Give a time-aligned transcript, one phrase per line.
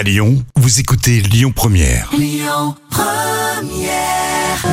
[0.00, 2.10] À Lyon, vous écoutez Lyon Première.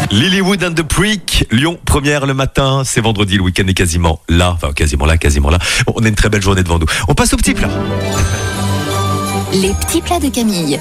[0.09, 4.53] Lilywood and the Prick, Lyon première le matin, c'est vendredi, le week-end est quasiment là,
[4.55, 5.57] enfin quasiment là, quasiment là.
[5.85, 6.85] Bon, On a une très belle journée devant nous.
[7.09, 7.67] On passe au petit plat.
[9.51, 10.79] Les petits plats de Camille.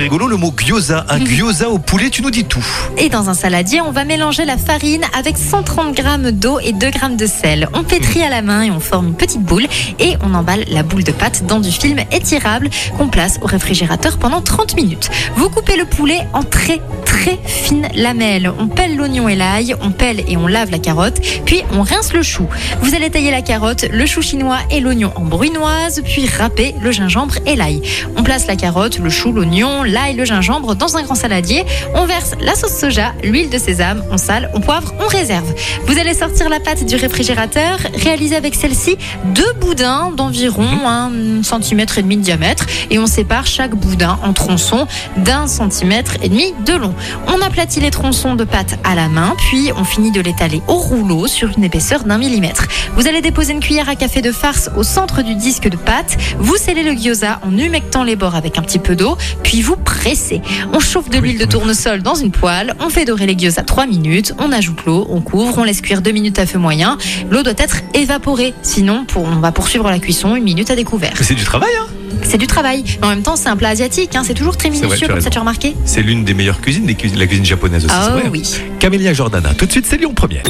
[0.00, 2.64] C'est rigolo le mot gyoza, un gyoza au poulet, tu nous dis tout.
[2.96, 6.88] Et dans un saladier, on va mélanger la farine avec 130 grammes d'eau et 2
[6.88, 7.68] grammes de sel.
[7.74, 9.66] On pétrit à la main et on forme une petite boule
[9.98, 14.16] et on emballe la boule de pâte dans du film étirable qu'on place au réfrigérateur
[14.16, 15.10] pendant 30 minutes.
[15.36, 18.50] Vous coupez le poulet en très très fines lamelles.
[18.58, 22.14] On pèle l'oignon et l'ail, on pèle et on lave la carotte, puis on rince
[22.14, 22.46] le chou.
[22.80, 26.90] Vous allez tailler la carotte, le chou chinois et l'oignon en brunoise, puis râper le
[26.90, 27.82] gingembre et l'ail.
[28.16, 31.64] On place la carotte, le chou, l'oignon, l'ail, le gingembre dans un grand saladier.
[31.94, 35.52] On verse la sauce soja, l'huile de sésame, on sale, on poivre, on réserve.
[35.86, 38.96] Vous allez sortir la pâte du réfrigérateur, réaliser avec celle-ci
[39.34, 44.32] deux boudins d'environ un centimètre et demi de diamètre et on sépare chaque boudin en
[44.32, 46.94] tronçons d'un centimètre et demi de long.
[47.26, 50.74] On aplatit les tronçons de pâte à la main, puis on finit de l'étaler au
[50.74, 52.66] rouleau sur une épaisseur d'un millimètre.
[52.96, 56.16] Vous allez déposer une cuillère à café de farce au centre du disque de pâte.
[56.38, 59.69] Vous scellez le gyoza en humectant les bords avec un petit peu d'eau, puis vous
[59.76, 60.40] pressez.
[60.72, 63.86] On chauffe de l'huile de tournesol dans une poêle, on fait dorer les gyoza 3
[63.86, 66.98] minutes, on ajoute l'eau, on couvre, on laisse cuire 2 minutes à feu moyen.
[67.30, 71.12] L'eau doit être évaporée, sinon pour- on va poursuivre la cuisson une minute à découvert.
[71.18, 71.86] Mais c'est du travail, hein
[72.22, 72.84] C'est du travail.
[73.00, 75.20] Mais en même temps, c'est un plat asiatique, hein, c'est toujours très vrai, minutieux comme
[75.20, 77.94] ça, tu as remarqué C'est l'une des meilleures cuisines, des cuisines- la cuisine japonaise aussi.
[77.96, 78.42] Ah oui.
[78.78, 80.42] Camélia Jordana, tout de suite c'est Lyon première.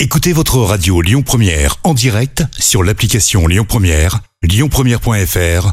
[0.00, 5.72] Écoutez votre radio Lyon Première en direct sur l'application Lyon Première, lyonpremière.fr